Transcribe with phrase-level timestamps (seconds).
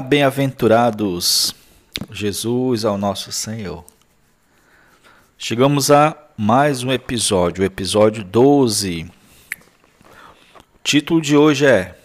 [0.00, 1.54] Bem-aventurados,
[2.10, 3.84] Jesus ao nosso Senhor.
[5.36, 9.02] Chegamos a mais um episódio, o episódio 12.
[9.04, 11.98] O título de hoje é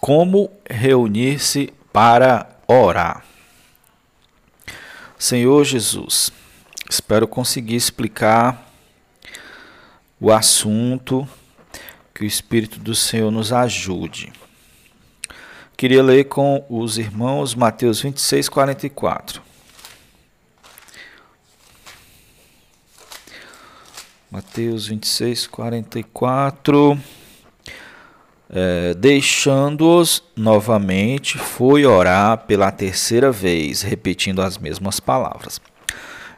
[0.00, 3.24] Como reunir-se para orar.
[5.18, 6.30] Senhor Jesus,
[6.88, 8.70] espero conseguir explicar
[10.20, 11.28] o assunto,
[12.14, 14.32] que o Espírito do Senhor nos ajude.
[15.80, 19.40] Queria ler com os irmãos Mateus 26, 44.
[24.30, 27.00] Mateus 26, 44.
[28.50, 35.58] É, Deixando-os novamente, foi orar pela terceira vez, repetindo as mesmas palavras.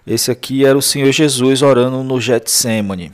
[0.06, 3.12] Esse aqui era o Senhor Jesus orando no Getsemane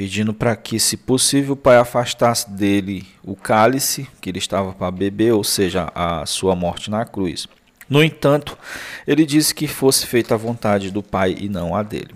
[0.00, 4.90] pedindo para que, se possível, o pai afastasse dele o cálice que ele estava para
[4.90, 7.46] beber, ou seja, a sua morte na cruz.
[7.86, 8.56] No entanto,
[9.06, 12.14] ele disse que fosse feita a vontade do pai e não a dele.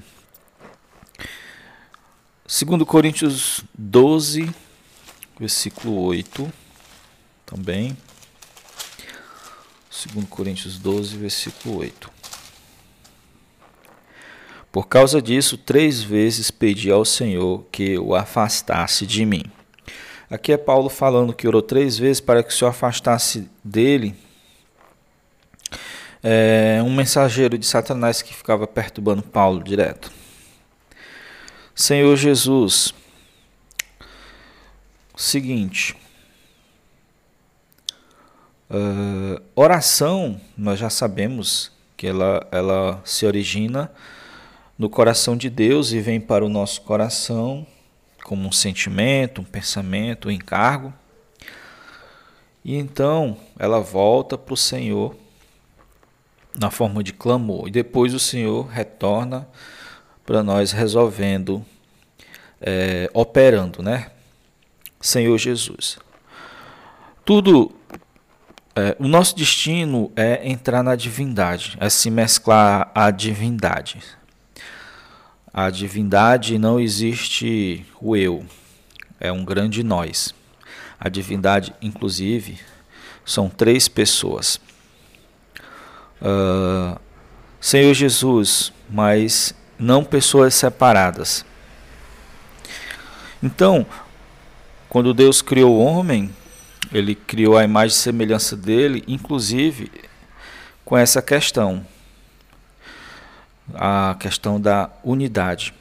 [2.46, 4.50] Segundo Coríntios 12,
[5.38, 6.50] versículo 8,
[7.44, 7.94] também.
[9.90, 12.13] Segundo Coríntios 12, versículo 8.
[14.74, 19.44] Por causa disso, três vezes pedi ao Senhor que o afastasse de mim.
[20.28, 24.16] Aqui é Paulo falando que orou três vezes para que o Senhor afastasse dele
[26.20, 30.10] é, um mensageiro de Satanás que ficava perturbando Paulo direto.
[31.72, 32.92] Senhor Jesus,
[35.16, 35.94] seguinte,
[38.68, 43.88] uh, oração, nós já sabemos que ela, ela se origina
[44.78, 47.66] no coração de Deus e vem para o nosso coração
[48.24, 50.92] como um sentimento, um pensamento, um encargo.
[52.64, 55.14] E então ela volta para o Senhor
[56.58, 57.68] na forma de clamor.
[57.68, 59.46] E depois o Senhor retorna
[60.24, 61.64] para nós resolvendo,
[62.60, 64.10] é, operando, né?
[65.00, 65.98] Senhor Jesus.
[67.26, 67.72] Tudo,
[68.74, 74.00] é, o nosso destino é entrar na divindade, é se mesclar à divindade
[75.56, 78.44] a divindade não existe o eu,
[79.20, 80.34] é um grande nós.
[80.98, 82.58] A divindade, inclusive,
[83.24, 84.60] são três pessoas.
[86.20, 86.98] Uh,
[87.60, 91.46] Senhor Jesus, mas não pessoas separadas.
[93.40, 93.86] Então,
[94.88, 96.34] quando Deus criou o homem,
[96.92, 99.88] ele criou a imagem e semelhança dele, inclusive
[100.84, 101.86] com essa questão
[103.72, 105.72] a questão da unidade.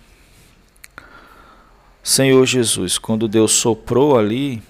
[2.03, 4.62] Senhor Jesus, quando Deus soprou ali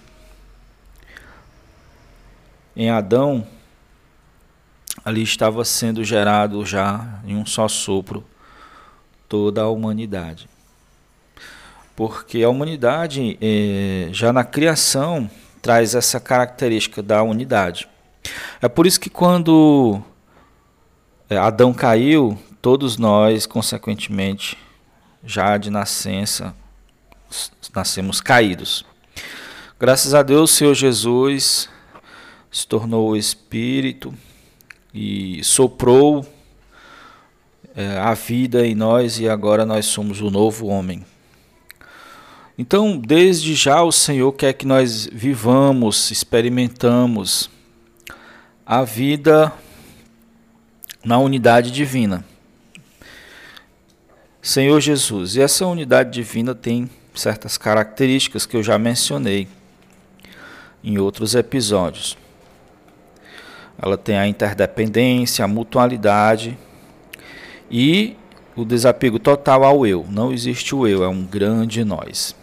[2.75, 3.45] em Adão,
[5.04, 8.24] ali estava sendo gerado já em um só sopro
[9.27, 10.48] toda a humanidade.
[11.95, 15.30] Porque a humanidade, eh, já na criação,
[15.62, 17.88] traz essa característica da unidade.
[18.62, 20.01] É por isso que quando
[21.30, 24.57] eh, Adão caiu, todos nós, consequentemente,
[25.21, 26.56] já de nascença,
[27.75, 28.86] nascemos caídos.
[29.77, 31.68] Graças a Deus, o Senhor Jesus
[32.50, 34.13] se tornou o Espírito
[34.94, 36.25] e soprou
[37.75, 41.06] é, a vida em nós e agora nós somos o novo homem.
[42.57, 47.50] Então, desde já o Senhor quer que nós vivamos, experimentamos
[48.66, 49.51] a vida
[51.04, 52.24] na unidade divina.
[54.44, 55.38] Senhor Jesus.
[55.38, 59.48] E essa unidade divina tem certas características que eu já mencionei
[60.84, 62.18] em outros episódios.
[63.81, 66.57] Ela tem a interdependência, a mutualidade
[67.72, 68.18] e
[68.54, 70.06] o desapego total ao eu.
[70.10, 72.36] Não existe o eu, é um grande nós.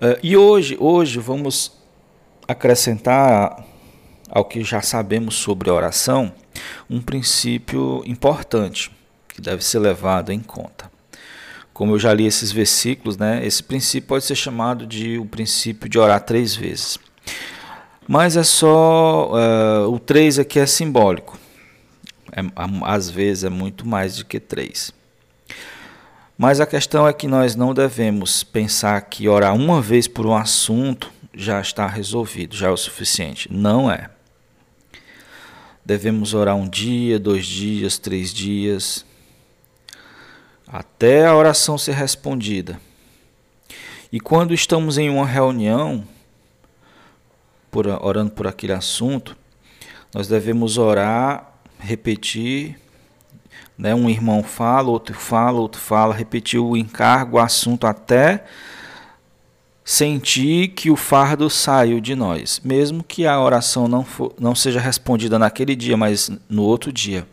[0.00, 1.78] Uh, e hoje, hoje vamos
[2.48, 3.62] acrescentar
[4.30, 6.32] ao que já sabemos sobre a oração
[6.88, 8.90] um princípio importante
[9.28, 10.90] que deve ser levado em conta.
[11.72, 15.88] Como eu já li esses versículos, né, esse princípio pode ser chamado de o princípio
[15.88, 16.98] de orar três vezes.
[18.06, 19.30] Mas é só.
[19.30, 21.38] Uh, o três aqui é simbólico.
[22.32, 22.40] É,
[22.82, 24.92] às vezes é muito mais do que três.
[26.36, 30.34] Mas a questão é que nós não devemos pensar que orar uma vez por um
[30.34, 33.48] assunto já está resolvido, já é o suficiente.
[33.52, 34.10] Não é.
[35.90, 39.04] Devemos orar um dia, dois dias, três dias,
[40.64, 42.80] até a oração ser respondida.
[44.12, 46.04] E quando estamos em uma reunião,
[47.72, 49.36] por, orando por aquele assunto,
[50.14, 52.78] nós devemos orar, repetir,
[53.76, 53.92] né?
[53.92, 58.44] um irmão fala, outro fala, outro fala, repetir o encargo, o assunto até
[59.90, 64.78] sentir que o fardo saiu de nós, mesmo que a oração não, for, não seja
[64.78, 67.26] respondida naquele dia, mas no outro dia.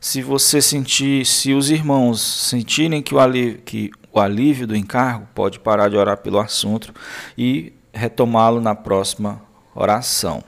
[0.00, 5.26] Se você sentir, se os irmãos sentirem que o alívio, que o alívio do encargo,
[5.34, 6.94] pode parar de orar pelo assunto
[7.36, 9.42] e retomá-lo na próxima
[9.74, 10.44] oração.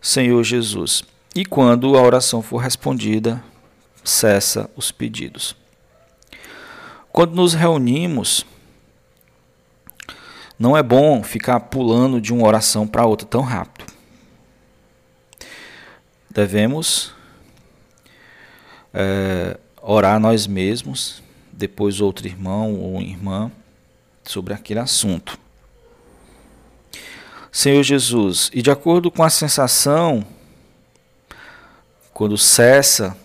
[0.00, 1.02] Senhor Jesus.
[1.34, 3.42] E quando a oração for respondida,
[4.04, 5.56] cessa os pedidos.
[7.10, 8.46] Quando nos reunimos,
[10.58, 13.92] não é bom ficar pulando de uma oração para outra tão rápido.
[16.30, 17.14] Devemos
[18.92, 21.22] é, orar nós mesmos
[21.52, 23.50] depois outro irmão ou irmã
[24.24, 25.38] sobre aquele assunto.
[27.50, 30.26] Senhor Jesus, e de acordo com a sensação,
[32.12, 33.16] quando cessa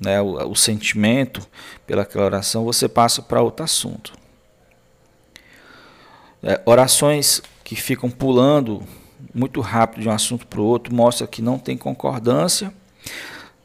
[0.00, 1.46] né, o, o sentimento
[1.86, 4.12] pelaquela oração, você passa para outro assunto.
[6.42, 8.82] É, orações que ficam pulando
[9.34, 12.72] muito rápido de um assunto para o outro mostra que não tem concordância,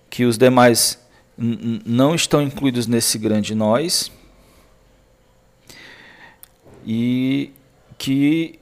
[0.09, 0.99] que os demais
[1.37, 4.11] não estão incluídos nesse grande nós
[6.85, 7.51] e
[7.97, 8.59] que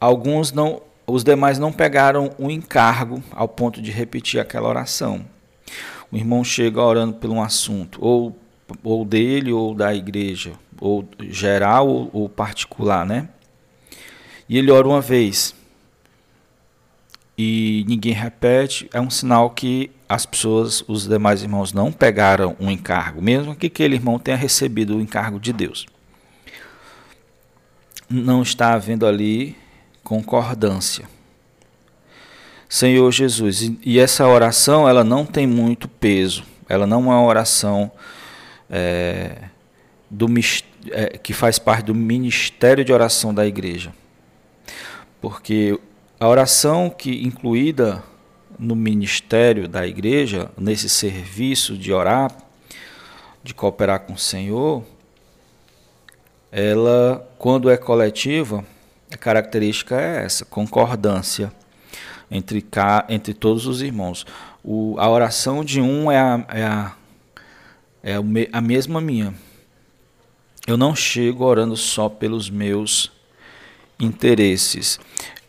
[0.00, 5.24] alguns não, os demais não pegaram o encargo ao ponto de repetir aquela oração.
[6.12, 8.36] O irmão chega orando por um assunto, ou,
[8.82, 10.52] ou dele ou da igreja,
[10.84, 13.28] ou geral ou, ou particular, né?
[14.48, 15.54] E ele ora uma vez
[17.36, 22.70] e ninguém repete, é um sinal que as pessoas, os demais irmãos, não pegaram um
[22.70, 25.86] encargo, mesmo que aquele irmão tenha recebido o encargo de Deus.
[28.08, 29.56] Não está havendo ali
[30.04, 31.08] concordância.
[32.68, 37.90] Senhor Jesus, e essa oração ela não tem muito peso, ela não é uma oração
[38.70, 39.48] é,
[40.14, 40.26] do,
[40.90, 43.92] é, que faz parte do ministério de oração da igreja,
[45.20, 45.78] porque
[46.20, 48.02] a oração que incluída
[48.58, 52.30] no ministério da igreja, nesse serviço de orar,
[53.42, 54.84] de cooperar com o Senhor,
[56.52, 58.64] ela, quando é coletiva,
[59.12, 61.52] a característica é essa, concordância
[62.30, 62.64] entre,
[63.08, 64.24] entre todos os irmãos.
[64.62, 66.96] O, a oração de um é a, é, a,
[68.04, 68.14] é
[68.52, 69.34] a mesma minha.
[70.66, 73.12] Eu não chego orando só pelos meus
[74.00, 74.98] interesses.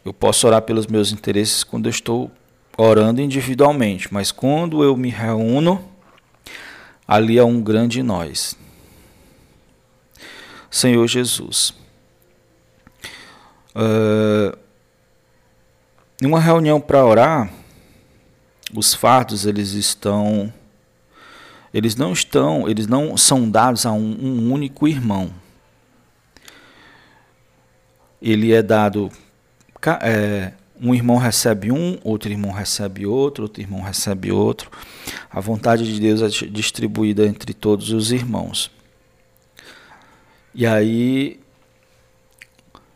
[0.04, 2.30] Eu posso orar pelos meus interesses quando eu estou
[2.78, 5.84] orando individualmente, mas quando eu me reúno,
[7.08, 8.58] ali é um grande nós.
[10.70, 11.74] Senhor Jesus.
[13.74, 14.58] Uh,
[16.22, 17.52] em uma reunião para orar,
[18.74, 20.54] os fardos eles estão,
[21.76, 25.30] eles não estão, eles não são dados a um, um único irmão.
[28.22, 29.12] Ele é dado
[30.02, 34.72] é, um irmão recebe um, outro irmão recebe outro, outro irmão recebe outro.
[35.30, 38.72] A vontade de Deus é distribuída entre todos os irmãos.
[40.54, 41.42] E aí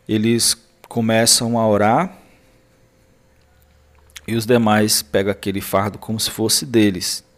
[0.08, 0.56] eles
[0.88, 2.16] começam a orar
[4.26, 7.28] e os demais pegam aquele fardo como se fosse deles.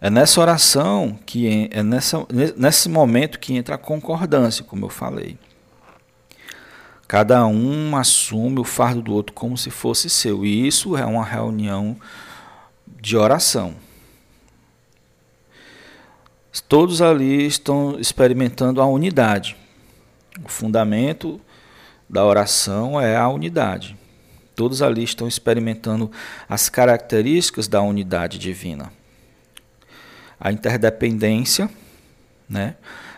[0.00, 2.26] É nessa oração que é nessa,
[2.56, 5.38] nesse momento que entra a concordância, como eu falei.
[7.08, 10.44] Cada um assume o fardo do outro como se fosse seu.
[10.44, 11.96] E isso é uma reunião
[13.00, 13.74] de oração.
[16.68, 19.56] Todos ali estão experimentando a unidade.
[20.44, 21.40] O fundamento
[22.08, 23.96] da oração é a unidade.
[24.54, 26.10] Todos ali estão experimentando
[26.48, 28.90] as características da unidade divina.
[30.38, 31.68] A interdependência,
[32.48, 32.76] né?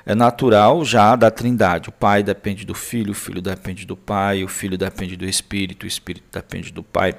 [0.09, 1.91] é natural já da trindade.
[1.91, 5.85] O Pai depende do Filho, o Filho depende do Pai, o Filho depende do Espírito,
[5.85, 7.15] o Espírito depende do Pai.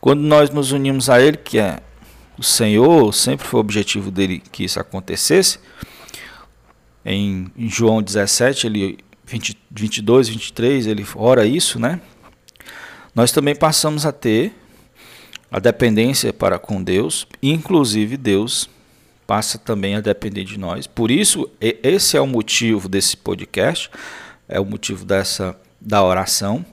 [0.00, 1.80] Quando nós nos unimos a Ele, que é
[2.38, 5.58] o Senhor, sempre foi o objetivo dele que isso acontecesse.
[7.04, 12.00] Em, em João 17, ele 20, 22, 23, ele ora isso, né?
[13.14, 14.54] Nós também passamos a ter
[15.50, 18.70] a dependência para com Deus, inclusive Deus
[19.28, 20.86] passa também a depender de nós.
[20.86, 23.90] Por isso, esse é o motivo desse podcast,
[24.48, 26.64] é o motivo dessa da oração.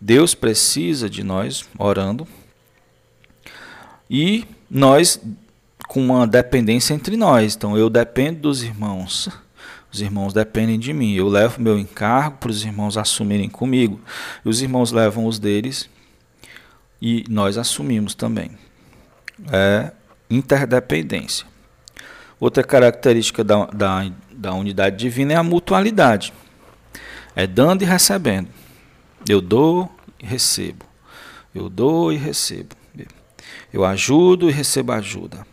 [0.00, 2.24] Deus precisa de nós orando
[4.08, 5.20] e nós
[5.88, 7.56] com uma dependência entre nós.
[7.56, 9.28] Então eu dependo dos irmãos.
[9.92, 11.14] Os irmãos dependem de mim.
[11.14, 14.00] Eu levo meu encargo para os irmãos assumirem comigo.
[14.44, 15.90] E os irmãos levam os deles
[17.02, 18.52] e nós assumimos também.
[19.50, 19.90] É
[20.30, 21.53] interdependência.
[22.44, 26.30] Outra característica da, da, da unidade divina é a mutualidade.
[27.34, 28.50] É dando e recebendo.
[29.26, 30.84] Eu dou e recebo.
[31.54, 32.76] Eu dou e recebo.
[33.72, 35.46] Eu ajudo e recebo ajuda.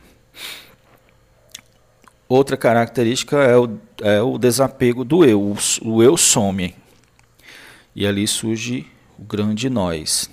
[2.28, 5.56] Outra característica é o, é o desapego do eu.
[5.82, 6.76] O, eu some.
[7.96, 8.86] E ali surge
[9.18, 10.30] o grande nós.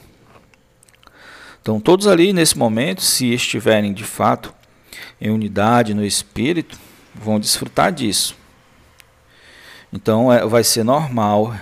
[1.62, 4.57] Então, todos ali nesse momento, se estiverem de fato
[5.20, 6.78] em unidade no espírito,
[7.14, 8.36] vão desfrutar disso.
[9.92, 11.54] Então, é, vai ser normal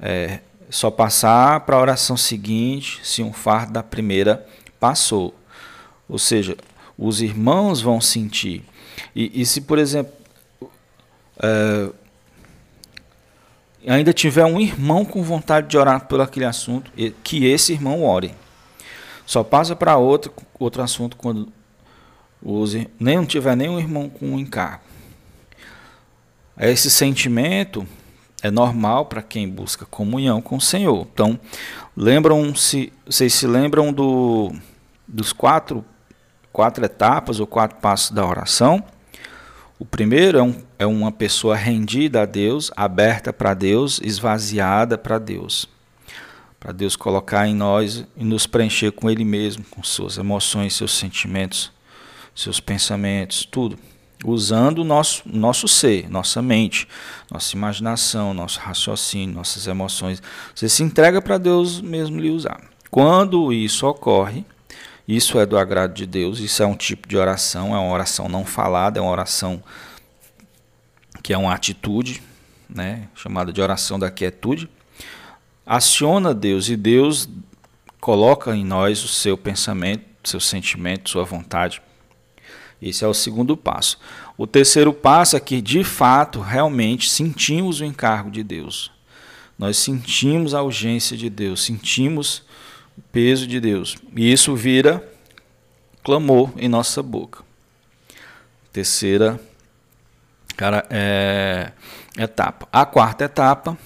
[0.00, 4.46] é, só passar para a oração seguinte se um fardo da primeira
[4.80, 5.34] passou.
[6.08, 6.56] Ou seja,
[6.98, 8.64] os irmãos vão sentir.
[9.14, 10.12] E, e se, por exemplo,
[11.40, 11.90] é,
[13.86, 16.90] ainda tiver um irmão com vontade de orar por aquele assunto,
[17.22, 18.34] que esse irmão ore.
[19.26, 21.50] Só passa para outro, outro assunto quando
[22.44, 24.82] os, nem não tiver nenhum irmão com um encargo.
[26.58, 27.86] Esse sentimento
[28.42, 31.06] é normal para quem busca comunhão com o Senhor.
[31.12, 31.40] Então,
[31.96, 34.52] lembram-se, vocês se lembram do,
[35.08, 35.84] dos quatro,
[36.52, 38.84] quatro etapas ou quatro passos da oração?
[39.78, 45.18] O primeiro é, um, é uma pessoa rendida a Deus, aberta para Deus, esvaziada para
[45.18, 45.68] Deus.
[46.60, 50.96] Para Deus colocar em nós e nos preencher com Ele mesmo, com suas emoções, seus
[50.96, 51.72] sentimentos,
[52.34, 53.78] seus pensamentos, tudo.
[54.24, 56.88] Usando o nosso, nosso ser, nossa mente,
[57.30, 60.22] nossa imaginação, nosso raciocínio, nossas emoções.
[60.54, 62.60] Você se entrega para Deus mesmo lhe usar.
[62.90, 64.44] Quando isso ocorre,
[65.06, 68.28] isso é do agrado de Deus, isso é um tipo de oração, é uma oração
[68.28, 69.62] não falada, é uma oração
[71.22, 72.22] que é uma atitude,
[72.68, 74.68] né, chamada de oração da quietude.
[75.66, 77.28] Aciona Deus e Deus
[78.00, 81.82] coloca em nós o seu pensamento, seu sentimento, sua vontade.
[82.80, 83.98] Esse é o segundo passo.
[84.36, 88.90] O terceiro passo é que, de fato, realmente sentimos o encargo de Deus.
[89.58, 92.42] Nós sentimos a urgência de Deus, sentimos
[92.98, 93.96] o peso de Deus.
[94.16, 95.02] E isso vira
[96.02, 97.42] clamor em nossa boca.
[98.72, 99.40] Terceira
[100.56, 101.72] cara, é,
[102.18, 102.68] etapa.
[102.72, 103.76] A quarta etapa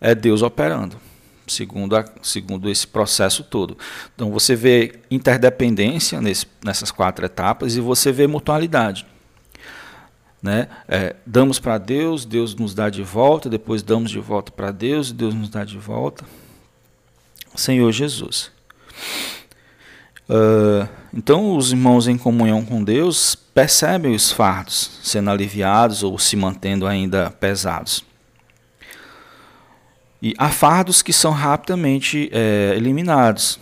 [0.00, 0.96] é Deus operando,
[1.46, 3.76] segundo, a, segundo esse processo todo.
[4.14, 9.06] Então você vê interdependência nesse, nessas quatro etapas e você vê mutualidade.
[10.42, 10.68] Né?
[10.88, 15.12] É, damos para Deus, Deus nos dá de volta, depois damos de volta para Deus,
[15.12, 16.24] Deus nos dá de volta.
[17.54, 18.50] Senhor Jesus.
[20.28, 26.36] Uh, então, os irmãos em comunhão com Deus percebem os fardos sendo aliviados ou se
[26.36, 28.04] mantendo ainda pesados.
[30.22, 33.58] E há fardos que são rapidamente é, eliminados.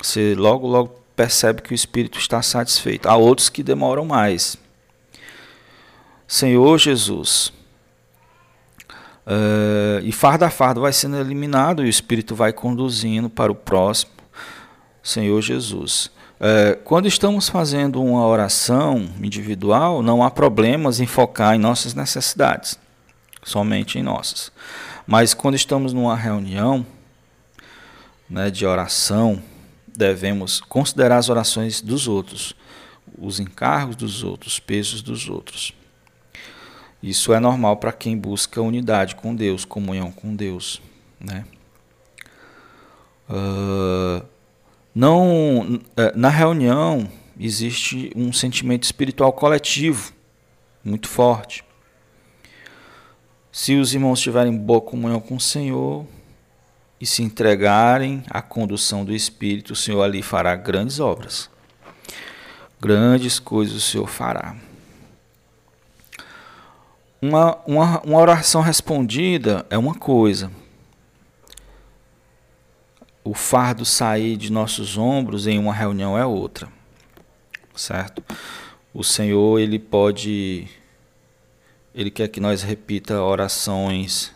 [0.00, 3.08] Você logo, logo percebe que o espírito está satisfeito.
[3.08, 4.56] Há outros que demoram mais.
[6.28, 7.52] Senhor Jesus,
[9.24, 13.54] Uh, e fardo a fardo vai sendo eliminado e o Espírito vai conduzindo para o
[13.54, 14.10] próximo,
[15.00, 16.10] Senhor Jesus.
[16.40, 22.76] Uh, quando estamos fazendo uma oração individual, não há problemas em focar em nossas necessidades,
[23.44, 24.50] somente em nossas.
[25.06, 26.86] Mas quando estamos numa reunião
[28.28, 29.42] né, de oração,
[29.86, 32.54] devemos considerar as orações dos outros,
[33.18, 35.74] os encargos dos outros, os pesos dos outros.
[37.02, 40.80] Isso é normal para quem busca unidade com Deus, comunhão com Deus.
[41.20, 41.44] Né?
[43.28, 44.24] Uh,
[44.94, 50.12] não, eh, na reunião existe um sentimento espiritual coletivo
[50.84, 51.64] muito forte.
[53.52, 56.06] Se os irmãos tiverem boa comunhão com o Senhor
[56.98, 61.50] e se entregarem à condução do Espírito, o Senhor ali fará grandes obras.
[62.80, 64.56] Grandes coisas o Senhor fará.
[67.20, 70.50] Uma, uma, uma oração respondida é uma coisa.
[73.22, 76.68] O fardo sair de nossos ombros em uma reunião é outra.
[77.76, 78.24] Certo?
[78.94, 80.68] O Senhor, ele pode
[81.94, 84.32] ele quer que nós repita orações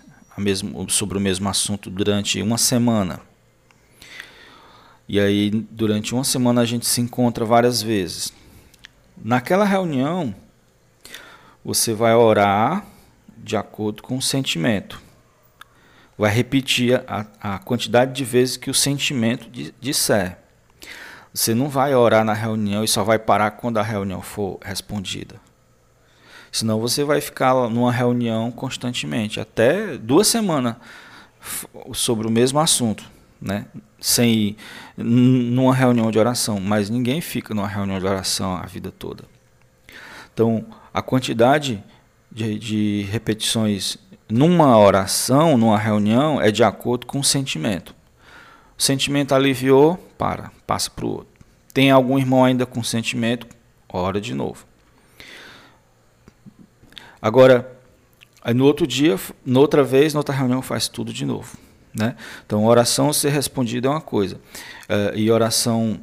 [0.88, 3.20] sobre o mesmo assunto durante uma semana.
[5.08, 8.32] E aí, durante uma semana, a gente se encontra várias vezes.
[9.16, 10.34] Naquela reunião,
[11.64, 12.84] você vai orar
[13.38, 15.00] de acordo com o sentimento.
[16.18, 19.48] Vai repetir a, a quantidade de vezes que o sentimento
[19.80, 20.38] disser.
[21.32, 25.45] Você não vai orar na reunião e só vai parar quando a reunião for respondida.
[26.56, 30.76] Senão você vai ficar numa reunião constantemente, até duas semanas
[31.92, 33.04] sobre o mesmo assunto,
[33.38, 33.66] né?
[34.00, 34.56] Sem ir
[34.96, 39.24] numa reunião de oração, mas ninguém fica numa reunião de oração a vida toda.
[40.32, 40.64] Então,
[40.94, 41.84] a quantidade
[42.32, 47.94] de, de repetições numa oração, numa reunião, é de acordo com o sentimento.
[48.78, 51.28] O sentimento aliviou, para, passa para o outro.
[51.74, 53.46] Tem algum irmão ainda com sentimento,
[53.90, 54.64] ora de novo.
[57.26, 57.76] Agora,
[58.40, 61.58] aí no outro dia, noutra vez, noutra reunião, faz tudo de novo.
[61.92, 62.14] Né?
[62.46, 65.98] Então, oração ser respondida é uma coisa, uh, e oração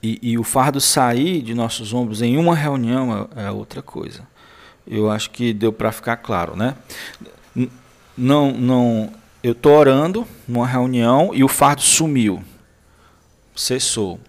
[0.00, 4.22] e, e, o fardo sair de nossos ombros em uma reunião é, é outra coisa.
[4.86, 6.76] Eu acho que deu para ficar claro, né?
[8.16, 9.12] Não, não.
[9.42, 12.44] Eu estou orando numa reunião e o fardo sumiu,
[13.56, 14.20] cessou.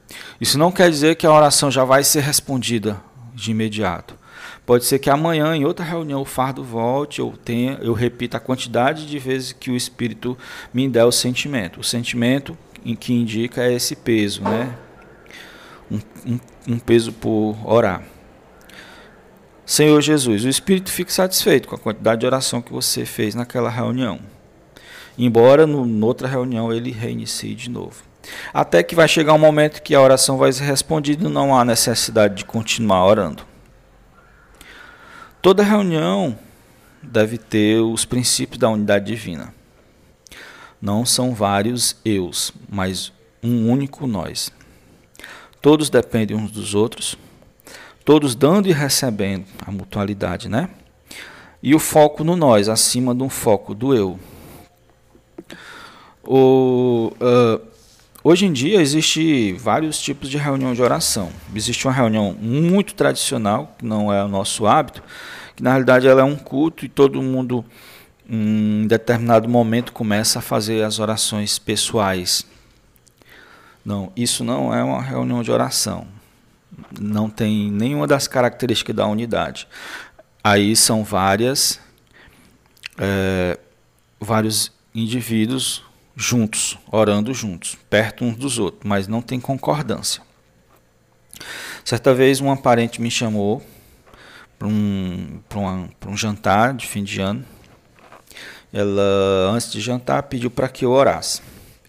[0.41, 2.99] Isso não quer dizer que a oração já vai ser respondida
[3.35, 4.22] de imediato.
[4.65, 8.39] Pode ser que amanhã, em outra reunião, o fardo volte, eu tenha, eu repita a
[8.39, 10.37] quantidade de vezes que o Espírito
[10.73, 11.81] me der o sentimento.
[11.81, 14.73] O sentimento em que indica é esse peso, né?
[15.91, 18.03] Um, um, um peso por orar.
[19.65, 23.69] Senhor Jesus, o Espírito fique satisfeito com a quantidade de oração que você fez naquela
[23.69, 24.19] reunião.
[25.17, 28.03] Embora no, noutra reunião ele reinicie de novo.
[28.53, 31.65] Até que vai chegar um momento que a oração vai ser respondida e não há
[31.65, 33.52] necessidade de continuar orando.
[35.43, 36.39] Toda reunião
[37.01, 39.53] deve ter os princípios da unidade divina.
[40.81, 43.11] Não são vários eus, mas
[43.43, 44.53] um único nós.
[45.61, 47.17] Todos dependem uns dos outros,
[48.05, 50.69] todos dando e recebendo a mutualidade, né?
[51.61, 54.17] E o foco no nós, acima do foco do eu.
[56.23, 57.67] O, uh,
[58.25, 61.29] Hoje em dia existe vários tipos de reunião de oração.
[61.53, 65.03] Existe uma reunião muito tradicional, que não é o nosso hábito,
[65.57, 67.65] que na realidade ela é um culto e todo mundo
[68.29, 72.45] em determinado momento começa a fazer as orações pessoais.
[73.83, 76.07] Não, isso não é uma reunião de oração.
[76.97, 79.67] Não tem nenhuma das características da unidade.
[80.41, 81.77] Aí são várias,
[82.97, 83.59] é,
[84.17, 85.83] vários indivíduos
[86.15, 90.21] juntos, orando juntos, perto uns dos outros, mas não tem concordância.
[91.83, 93.61] Certa vez uma parente me chamou
[94.57, 97.43] para um, um, um jantar de fim de ano.
[98.71, 101.41] Ela, antes de jantar, pediu para que eu orasse.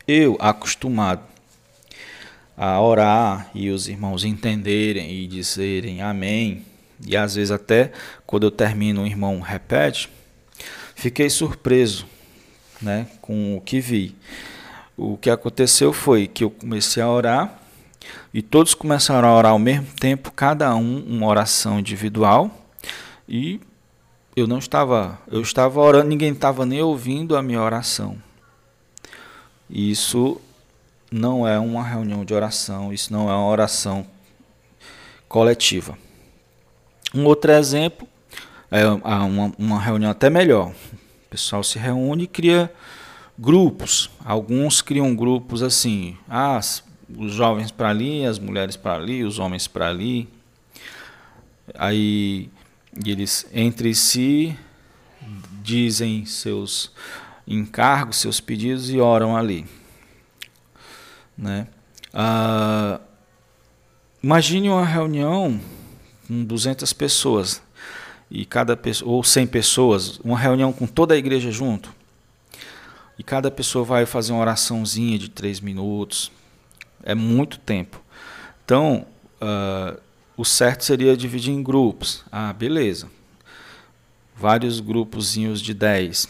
[0.07, 1.23] Eu, acostumado
[2.57, 6.65] a orar e os irmãos entenderem e dizerem amém,
[7.05, 7.91] e às vezes até
[8.27, 10.09] quando eu termino, o irmão repete,
[10.95, 12.07] fiquei surpreso
[12.85, 14.14] né, com o que vi.
[14.97, 17.59] O que aconteceu foi que eu comecei a orar
[18.33, 22.51] e todos começaram a orar ao mesmo tempo, cada um uma oração individual,
[23.29, 23.61] e
[24.37, 28.16] eu não estava, eu estava orando, ninguém estava nem ouvindo a minha oração.
[29.70, 30.40] Isso
[31.11, 34.07] não é uma reunião de oração, isso não é uma oração
[35.29, 35.97] coletiva.
[37.14, 38.07] Um outro exemplo
[38.70, 40.73] é uma, uma reunião até melhor
[41.35, 42.73] pessoal se reúne e cria
[43.37, 44.09] grupos.
[44.25, 46.61] Alguns criam grupos assim, ah,
[47.16, 50.29] os jovens para ali, as mulheres para ali, os homens para ali.
[51.77, 52.49] Aí
[53.05, 54.57] eles entre si
[55.61, 56.92] dizem seus
[57.49, 59.66] encargos, seus pedidos e oram ali.
[61.37, 61.66] Né?
[62.12, 63.01] Ah,
[64.23, 65.61] imagine uma reunião
[66.29, 67.61] com 200 pessoas
[68.35, 71.94] e cada pessoa, ou 100 pessoas, uma reunião com toda a igreja junto.
[73.16, 76.33] E cada pessoa vai fazer uma oraçãozinha de três minutos.
[77.05, 78.03] É muito tempo.
[78.64, 79.07] Então,
[79.40, 80.01] uh,
[80.37, 82.25] o certo seria dividir em grupos.
[82.33, 83.09] Ah, beleza.
[84.37, 86.29] Vários grupozinhos de 10.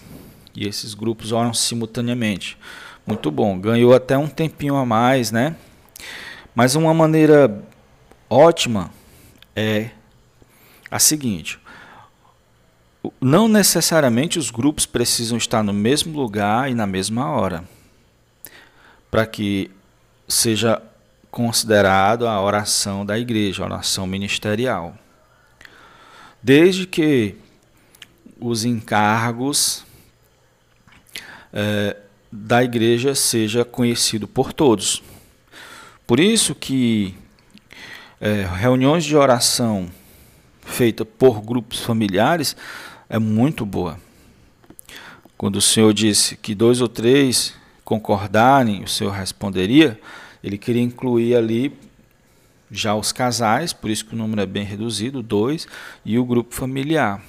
[0.55, 2.59] E esses grupos oram simultaneamente.
[3.07, 3.59] Muito bom.
[3.59, 5.57] Ganhou até um tempinho a mais, né?
[6.55, 7.64] Mas uma maneira
[8.29, 8.90] ótima
[9.57, 9.88] é
[10.90, 11.59] a seguinte:
[13.21, 17.64] não necessariamente os grupos precisam estar no mesmo lugar e na mesma hora
[19.11, 19.71] para que
[20.27, 20.83] seja
[21.31, 24.97] considerado a oração da igreja, a oração ministerial.
[26.43, 27.37] Desde que
[28.40, 29.85] os encargos
[31.53, 31.97] é,
[32.31, 35.03] da igreja seja conhecido por todos.
[36.07, 37.14] Por isso que
[38.21, 39.88] é, reuniões de oração
[40.62, 42.57] feita por grupos familiares
[43.09, 43.99] é muito boa.
[45.37, 50.01] Quando o Senhor disse que dois ou três concordarem, o Senhor responderia,
[50.43, 51.73] ele queria incluir ali
[52.71, 55.67] já os casais, por isso que o número é bem reduzido, dois,
[56.05, 57.23] e o grupo familiar.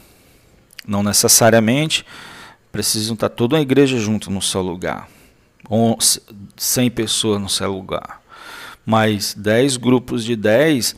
[0.87, 2.05] Não necessariamente
[2.71, 5.09] precisam estar toda a igreja junto no seu lugar,
[6.57, 8.21] 100 pessoas no seu lugar,
[8.85, 10.95] mas 10 grupos de 10,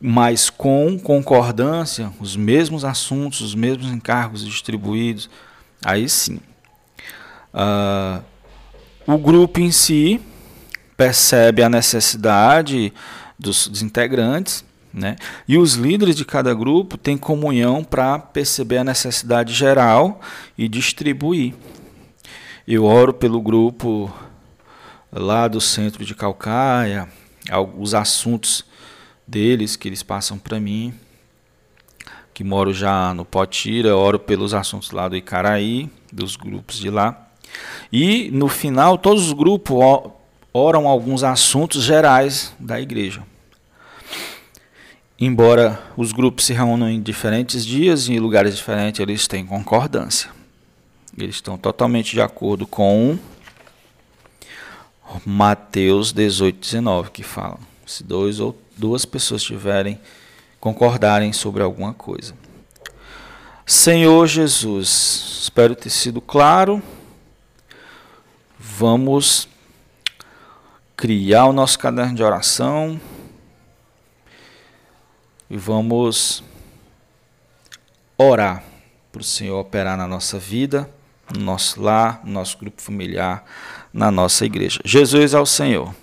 [0.00, 5.28] mas com concordância, os mesmos assuntos, os mesmos encargos distribuídos,
[5.84, 6.40] aí sim.
[7.52, 8.22] Uh,
[9.06, 10.20] o grupo em si
[10.96, 12.92] percebe a necessidade
[13.38, 15.16] dos, dos integrantes, né?
[15.46, 20.20] E os líderes de cada grupo têm comunhão para perceber a necessidade geral
[20.58, 21.54] e distribuir.
[22.66, 24.12] Eu oro pelo grupo
[25.12, 27.08] lá do centro de Calcaia,
[27.76, 28.64] os assuntos
[29.26, 30.94] deles que eles passam para mim,
[32.32, 37.28] que moro já no Potira, oro pelos assuntos lá do Icaraí, dos grupos de lá.
[37.92, 39.76] E no final, todos os grupos
[40.52, 43.22] oram alguns assuntos gerais da igreja.
[45.18, 50.30] Embora os grupos se reúnam em diferentes dias e em lugares diferentes, eles têm concordância.
[51.16, 53.18] Eles estão totalmente de acordo com
[55.26, 57.58] Mateus 18, 19, que fala:
[57.90, 60.00] se dois ou duas pessoas tiverem
[60.60, 62.34] concordarem sobre alguma coisa.
[63.66, 66.82] Senhor Jesus, espero ter sido claro.
[68.58, 69.48] Vamos
[70.96, 73.00] criar o nosso caderno de oração
[75.48, 76.44] e vamos
[78.18, 78.62] orar
[79.10, 80.88] para o Senhor operar na nossa vida,
[81.34, 83.44] no nosso lar, no nosso grupo familiar,
[83.92, 84.80] na nossa igreja.
[84.84, 85.94] Jesus é o Senhor.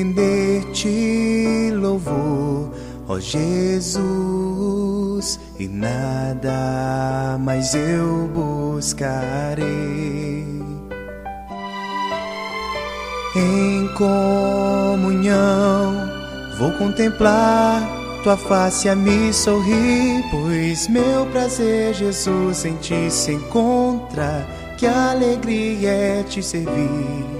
[0.00, 2.70] Quero render-te louvor,
[3.06, 3.98] ó Jesus,
[5.58, 9.66] e nada mais eu buscarei.
[13.36, 15.38] Em comunhão
[16.58, 17.86] vou contemplar
[18.22, 24.46] tua face a me sorrir, pois meu prazer, Jesus, em ti se encontra.
[24.78, 27.39] Que alegria é te servir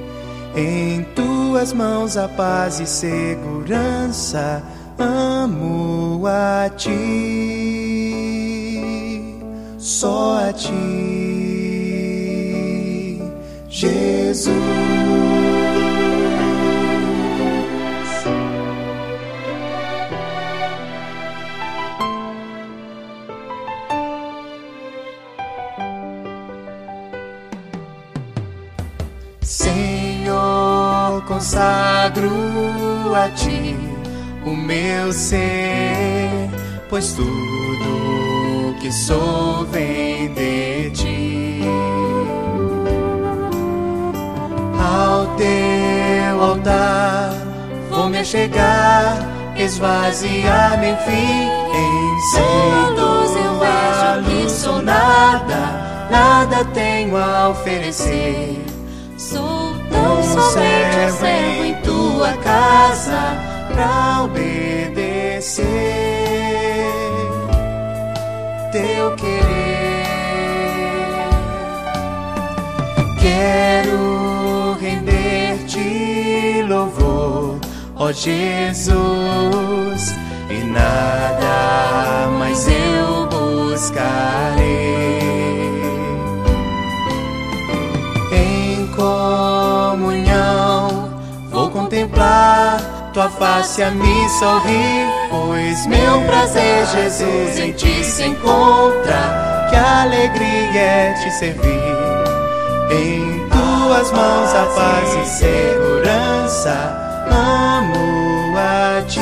[0.54, 4.62] em tuas mãos a paz e segurança,
[4.98, 6.90] amo a ti,
[9.78, 10.70] só a ti,
[13.68, 14.99] Jesus.
[31.40, 33.74] Consagro a ti
[34.44, 36.50] o meu ser,
[36.90, 41.60] pois tudo que sou vem de ti.
[44.78, 47.32] Ao teu altar
[47.88, 49.16] vou me chegar,
[49.56, 51.48] esvaziar-me enfim.
[51.72, 58.62] Em luz eu vejo que sou nada, nada tenho a oferecer.
[59.16, 59.69] Sou
[60.00, 61.26] tão somente um servo
[61.64, 63.36] em tua casa
[63.72, 65.70] pra obedecer
[68.72, 69.40] teu querer.
[73.20, 77.58] Quero render-te louvor,
[77.96, 78.94] ó Jesus,
[80.48, 84.60] e nada mais eu buscarei.
[91.90, 95.06] Contemplar tua face a me sorrir.
[95.28, 99.68] Pois meu prazer, Jesus, em ti se encontra.
[99.70, 101.70] Que alegria é te servir.
[102.90, 106.96] Em tuas mãos a paz e segurança.
[107.30, 109.20] Amo a ti,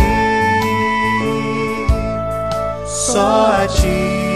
[2.86, 4.27] só a ti,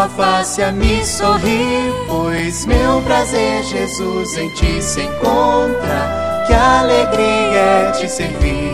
[0.00, 6.44] tua face a me sorrir, pois meu prazer, Jesus, em ti se encontra.
[6.46, 8.72] Que alegria é te servir.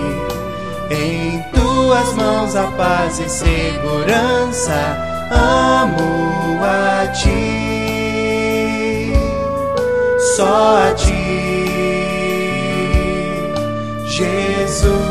[0.90, 4.96] Em tuas mãos a paz e segurança.
[5.32, 7.52] Amo a ti,
[10.36, 11.12] só a ti,
[14.06, 15.05] Jesus.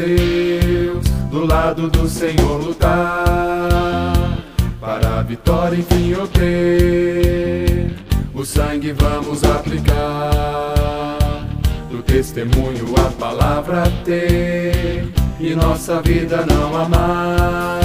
[0.00, 4.12] Seus, do lado do Senhor lutar,
[4.80, 7.94] para a vitória enfim obter.
[8.32, 11.18] O sangue vamos aplicar,
[11.90, 17.80] do testemunho a palavra ter, e nossa vida não amar.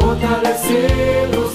[0.00, 1.51] Fortalecidos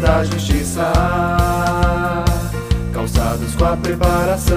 [0.00, 0.90] da justiça,
[2.92, 4.56] calçados com a preparação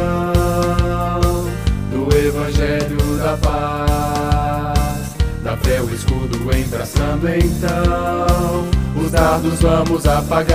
[1.92, 10.54] do Evangelho da paz, da fé o escudo embraçando então, os dardos vamos apagar,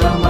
[0.00, 0.21] jamais.